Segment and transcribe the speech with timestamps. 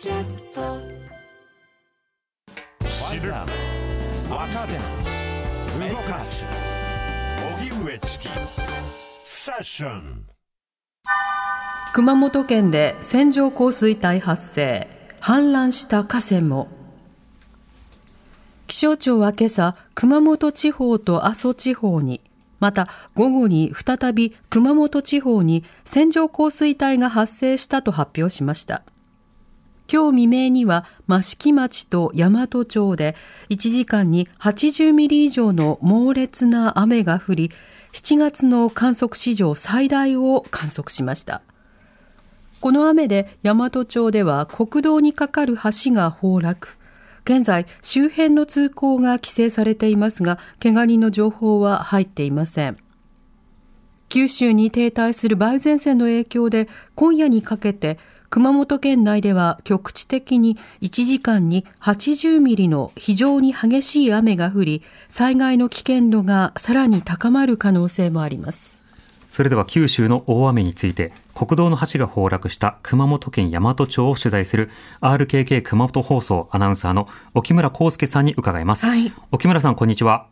[0.00, 0.78] キャスト。
[2.86, 3.48] 知る若
[4.68, 6.44] 手動かす。
[7.58, 8.28] 荻上チキ。
[9.24, 10.24] セッション。
[11.94, 14.86] 熊本県で線状降水帯発生。
[15.20, 16.68] 氾濫した河川も。
[18.68, 22.20] 気象庁は今朝熊本地方と阿蘇地方に
[22.60, 22.86] また
[23.16, 28.84] 午後に再び熊本地方に線状降水帯が発生したと発表しました
[29.90, 33.16] 今日未明には益城町と大和町で
[33.48, 37.50] 1時間に80ミリ以上の猛烈な雨が降り
[37.92, 41.40] 7月の観測史上最大を観測しました。
[42.60, 46.76] この雨で大和町では国道に架かる橋が崩落。
[47.24, 52.76] 現在周辺の通行が規制されていますが怪我人の情報は入っていません。
[54.10, 57.98] 九州に停滞する梅雨前線の影響で今夜にかけて
[58.30, 68.78] 熊本県内では局地的に1時間に80ミリの非常に激しい雨が降り災害の危険度がさらに高まる可能性もあります。
[69.30, 79.12] それでは九州の大雨について国道の橋が崩落した熊本県大和町を取材する RKK 熊本放送アナウンサーの沖村康介さんに伺います、はい。
[79.30, 80.26] 沖村さんこんにちは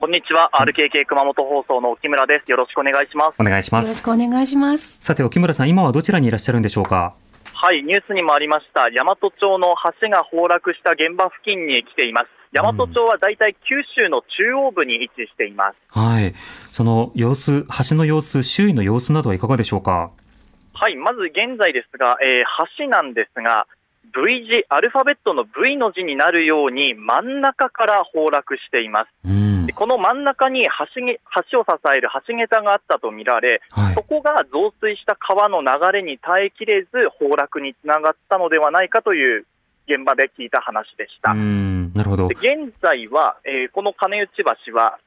[0.00, 2.48] こんにちは、RKK 熊本放送の沖村です。
[2.48, 3.34] よろしくお願いします。
[3.36, 7.14] お願いしまよろしすくお願いしますさて沖村さん今はどちらにいらっしゃるんでしょうか？
[7.52, 12.28] はい、ニュースにもありました、大和町の橋が崩落した現場付近に来ています。
[12.52, 15.76] 大和町はだいたい九州の中央部に位置しています。
[15.88, 16.32] はい
[16.70, 20.12] その様子橋の様子周囲の様子などはいかがでしょうか？
[20.74, 23.66] はい、まず現在ですが、えー橋なんですが、
[24.14, 29.08] V 字、アルファベットの V の字になるように真ん中から崩落しています。
[29.24, 36.88] うんでこの真ん中に橋げ橋を支える橋桁があったとみられ、はいそこが増水した川の流れに耐えきれず、
[37.18, 39.44] 崩落につながったのではないかという
[39.88, 41.32] 現場で聞いた話でした。
[41.32, 44.30] うんなるほどで現在は、えーこの金内
[44.66, 44.98] 橋は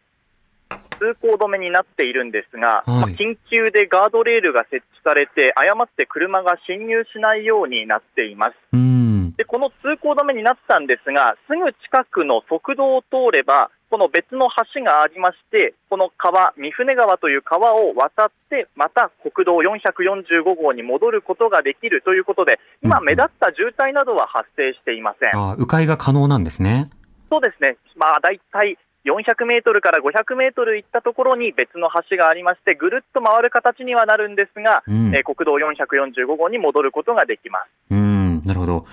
[0.99, 8.55] 通行止めになっているんですが、はいまあ緊急でガードレールが設置されて、誤って車が進入しないようになっています。
[8.73, 25.29] うんでこの通行止めになったんですが、すぐ近くの側道を通れば、この別の橋がありまして、この川、三船川という川を渡って、また国道445号に戻ることができるということで、今、うん目立った渋滞などは発生していません。
[25.35, 26.89] あ迂回が可能なんですね。
[27.29, 35.15] そうですね、まあ、大体400メートルから500メートル行ったところに別の橋がありまして、ぐるっと回る形にはなるんですが、うん。
[35.15, 37.65] えー国道445号に戻ることができます。
[37.91, 38.85] うんなるほど。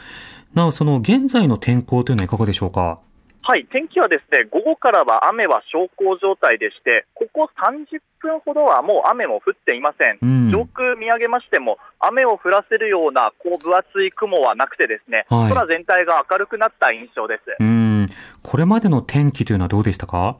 [0.54, 3.00] なおその現在の天候というのはいかがでしょうか？
[3.42, 10.18] はい、天気はですね、午後からは雨は小康状態でして、ここ30分ほどはもう雨も降っていません。
[10.20, 17.56] うん上空見上げましても、雨を降らせるようなこう分厚い雲はなくてですね、はい空全体が明るくなった印象です。
[17.60, 18.08] うん
[18.42, 20.36] これまでの天気というのはどうでしたか？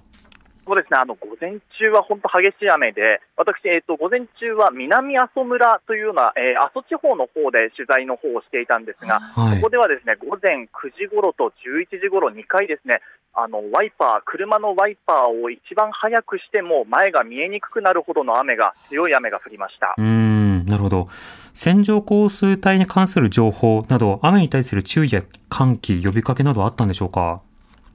[0.68, 9.56] そうですね、あの午前中は本当激しい雨で、私、えっ、と、午前中は南阿蘇村というような、えー阿蘇地方の方で取材の方をしていたんですが、はい。
[9.56, 13.00] ここではですね、午前9時頃と11時頃2回ですね、
[13.32, 19.94] あの、ワイパー、車のワイパーを一番早くしても前が見えにくくなるほどの雨が、強い雨が降りました。
[19.96, 21.08] うんなるほど。
[21.54, 27.40] 線状降水帯に関する情報など雨に対する注意や喚起呼びかけなどあったんでしょうか？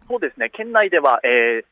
[0.09, 1.65] そうですね、県内では、えー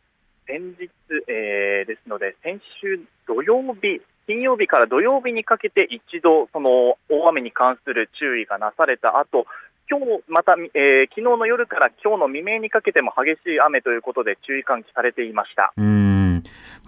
[0.48, 0.90] 先日、
[1.28, 9.46] えーですので、先週土曜日、金曜日から土曜日にかけて一度、その大雨に関する注意がなされた後、
[9.90, 15.74] 今日また、えー昨日の夜から今日の未明にかけても激しい雨ということで注意喚起されていました。
[15.78, 16.44] うん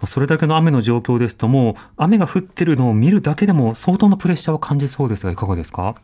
[0.06, 5.94] それだけの雨の状況ですともう雨が降ってるのを見るだけでも相当なプレッシャーを感じそうですがいかがですか？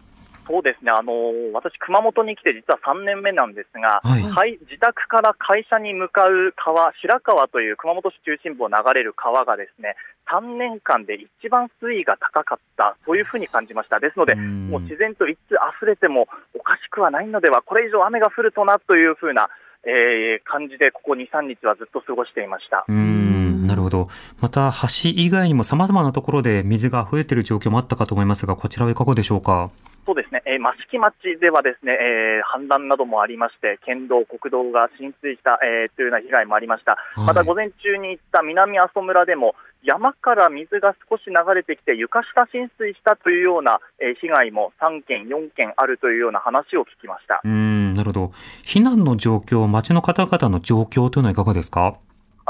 [0.51, 4.23] そうですね、あのー私、熊本に来て実は3年目なんですが、はい。
[4.23, 9.95] はい自宅から会社に向かう川、白川という熊本市中心部を流れる川がですね、
[10.27, 14.01] 3年間で一番水位が高かった、そういうふうに感じました。
[14.01, 14.71] ですので、うん。
[14.71, 16.27] もう自然といつ溢れても
[16.59, 19.49] おかしくはないのでは、これ以上雨が降るとなというふうな、
[19.85, 22.85] えー感じで、ここ2、3日はずっと過ごしていました。
[22.89, 23.67] うん。
[23.67, 24.09] なるほど。
[24.41, 29.71] また橋以外にも様々なところで水が溢れている状況もあったかと思いますがこちらはいかがでしょうか？
[30.11, 36.97] そうですね、えー益城町ではですね、えー氾濫などもありまして、県道、国道が浸水した、えーというような被害もありました。
[37.15, 39.55] はいまた午前中に行った南阿蘇村でも、
[39.85, 47.41] 山から水が少し流れてきて、床下浸水したというような、えー被害も3件、4件あるというような話を聞きました。
[47.45, 48.25] うんなるほど
[48.65, 51.95] 避難の状況町の方々の状況というのはいかがですか？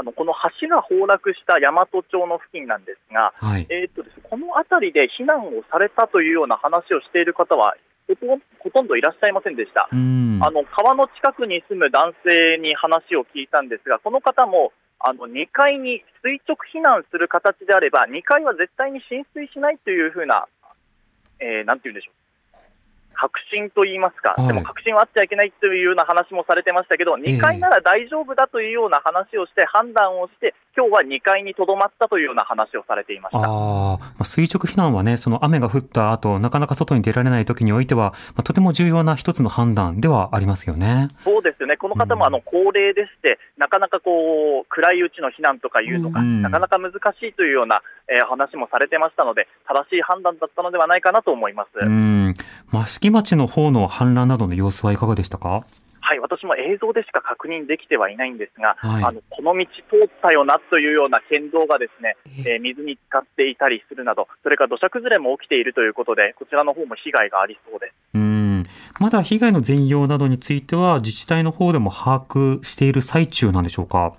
[0.01, 7.77] あのこの橋が崩落した大和町の付近なんですが、はいえーっとですねこの辺りで避難をされたというような話をしている方は
[8.59, 9.87] ほとんどいらっしゃいませんでした。
[9.91, 10.39] うん。
[10.41, 20.47] あの川の近くに住む男性に話を聞いたんですが、この方もあの2階に垂直避難する形であれば、2階は絶対に浸水しないというふうな、
[21.39, 22.20] えーなんて言うんでしょう。
[23.21, 24.47] 確信と言いますか、はい。
[24.47, 33.39] でも確信はあっちゃいけないというような話もされてましたけど、2階なら大丈夫だというような話をして、判断をして、今日は2階にとどまったというような話をされていました。
[33.39, 41.09] ああ、まあ、垂直避難はね、その雨が降った後、なかなか外に出られない時においては、まあ、とても重要な一つの判断ではありますよね。
[41.25, 46.95] そうですよね、この方もあの高齢でして、なかなかこう暗いうちの避難とかいうのが、うんなかなか難し
[47.27, 51.69] いというような、えー話もされてましたので、正しい判断だったのではないかなと思います。
[51.85, 52.33] うん。
[52.73, 55.63] 益城町の方の氾濫などの様子はいかがでしたか？
[56.11, 67.93] はい、私も映像でしか確認できてはいないんですが、はいあのこの道通ったよなというような県道がですね、えー水に浸かっていたりするなど、それから土砂崩れも起きているということで、こちらの方も被害がありそうです。
[68.13, 68.67] うん。
[68.99, 74.13] まだ被害の全容などについては、自治体の方でも把握している最中なんでしょうか？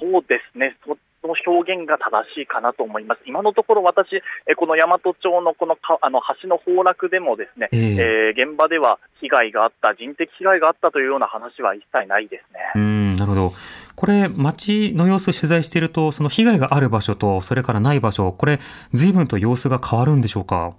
[0.00, 0.98] そうですね、そ
[1.28, 3.20] の表現が正しいかなと思います。
[3.26, 4.16] 今のところ私、
[4.50, 12.60] えこの大和町のこのかあの橋の崩落でもですね、えええー現場では被害があった、人的被害があったというような話は一切ないですね。
[12.76, 13.52] うん、なるほど。
[13.96, 18.60] これ、街の様子を取材していると、その被害がある場所と、それからない場所、これ、
[18.92, 20.74] 随分と様子が変わるんでしょうか？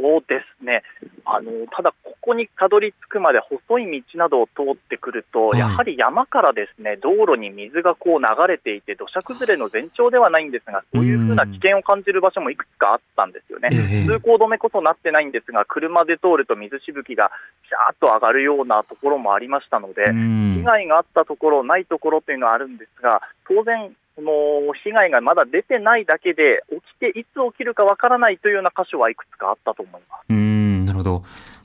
[0.00, 0.82] そうですね。
[1.24, 13.68] あの、ただ、ここにたどり着くまで細い道などを通ってくると、はいやはり山からですね、道路に水がこう流れていて、土砂崩れの前兆ではないんですが、そういうふうな危険を感じる場所もいくつかあったんですよね。
[13.72, 17.30] ええ通行止めこそなってないんですが、車で通ると水しぶきが
[17.68, 30.24] シャーッと上がるようなところもありましたので、うん被害があったところ、ないところというのはあるんですが、当然、その被害がまだ出てないだけで、起きていつ起きるかわからないというような箇所はいくつかあったと思います。
[30.28, 31.22] うん、なるほど。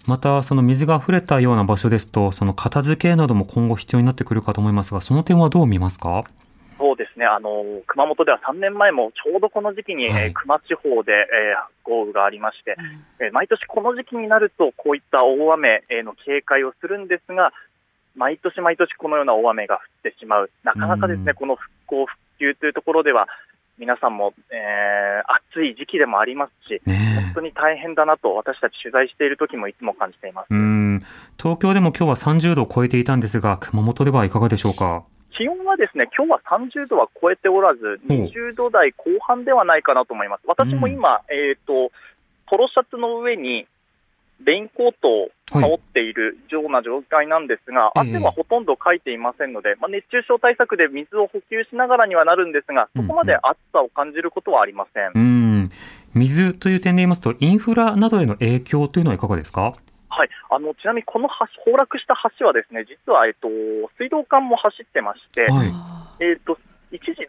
[0.08, 6.26] また、その水が溢れたような場所ですと、その片付けなども今後必要になってくるかと思いますが、その点はどう見ますか？
[6.78, 10.24] そうですね、あの熊本では3年前もちょうどこの時期に、はい。
[10.26, 12.76] えー球磨地方で、えー豪雨がありまして、
[13.20, 17.52] えー毎年この時期になると、こういった大雨への警戒をするんですが、
[18.16, 19.80] 毎年毎年このような大雨が降
[20.10, 21.34] ってしまう、なかなかですね、うん。
[21.34, 23.28] この復興、復旧というところでは、
[23.78, 25.04] 皆さんも、えー
[25.54, 30.48] 暑い時期でもありますし、ね本当に大変だなと、私たち取材している時もいつも感じています。
[30.52, 30.56] え。
[30.56, 31.04] うん。
[31.38, 35.06] 東京でも今日は30度を超えていたんですが、熊本ではいかがでしょうか？
[35.36, 40.44] 気温はですね、今日は30度は超えておらず、ほう20度台後半ではないかなと思います。
[40.48, 41.92] 私も今、えっ、と、
[42.48, 43.68] ポロシャツの上に、
[44.44, 55.12] レインコートを羽織っているような状態なんですが、ええ汗はほとんどかいていませんので、まあ、熱中症対策で水を補給しながらにはなるんですが、そこまで暑さを感じることはありません。
[55.14, 55.72] うん。
[56.14, 59.74] 水という点で言いますと、インフラなどへの影響というのはいかがですか？
[60.10, 63.48] はい、あのちなみにこの橋崩落した橋はですね、実は、えっと、
[63.98, 65.74] 水道管も走ってまして、はい。
[66.20, 66.56] えー、と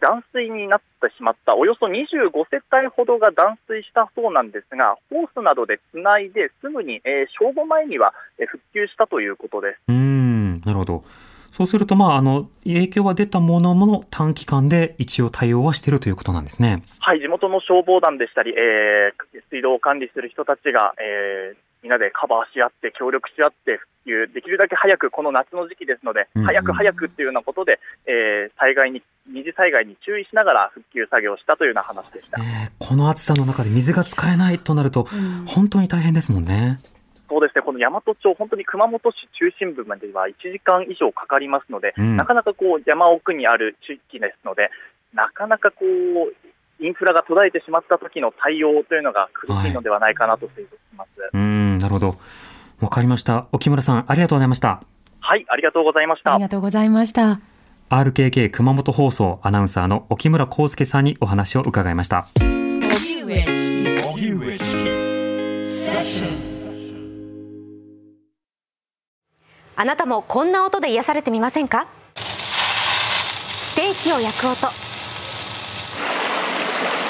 [0.05, 9.79] 断水になってしまった、およそ25世帯ほどが断水したそうなんですが、ホースなどでつないで、すぐに、えー正午前には、えー復旧したということです。
[9.87, 11.03] うん、なるほど。
[11.49, 16.83] そうすると、まあ、あの、影響は出たものの短期間で一応対応はしているということなんですね。
[16.99, 32.39] はい、地元の消防団でしたり、えー水道を管理する人たちが、えーみんなでカバーし合って、協力し合って復旧、できるだけ早く、この夏の時期ですので、うんうん早く早くっていうようなことで、えー災害に、二次災害に注意しながら復旧作業をしたというような話でした。
[32.41, 35.05] ねえこの暑さの中で水が使えないとなると、
[35.45, 36.79] 本当に大変ですもんね。
[37.29, 44.71] そうですね、この大和町、本当に熊本市中心部までは1時間以上かかりますので、うんなかなかこう山奥にある地域ですので、
[45.13, 46.33] なかなかこう
[46.79, 51.09] インフラが途絶えてしまった時の対応というのが苦しいのではないかなと推測します。
[51.33, 52.17] うん、なるほど。
[52.79, 53.45] わかりました。
[53.51, 54.81] 沖村さん、ありがとうございました。
[55.19, 56.41] はい、ありがとうございましたあり。
[56.41, 57.39] がとうございました。
[57.89, 62.27] RKK 熊本放送アナウンサーの沖村康介さんにお話を伺いました。
[69.77, 71.85] あなたもこんな音で癒されてみませんか？
[72.15, 74.57] ステーキを焼く音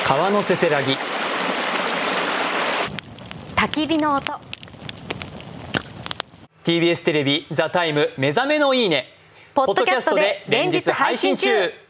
[0.05, 0.97] 川のせせらぎ
[3.55, 4.33] 焚き火の音
[6.65, 9.13] TBS テレビ「ザタイム目覚めのいいね」
[9.53, 11.84] ポッドキャストで連日配信中。